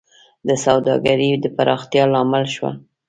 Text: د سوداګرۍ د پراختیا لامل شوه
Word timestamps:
د 0.47 0.49
سوداګرۍ 0.65 1.29
د 1.39 1.45
پراختیا 1.55 2.03
لامل 2.13 2.45
شوه 2.55 2.71